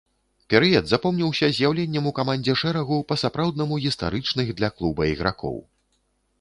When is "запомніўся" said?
0.91-1.49